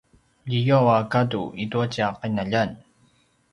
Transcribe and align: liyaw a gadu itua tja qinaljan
liyaw 0.49 0.87
a 0.95 0.97
gadu 1.11 1.43
itua 1.63 1.85
tja 1.93 2.07
qinaljan 2.19 2.71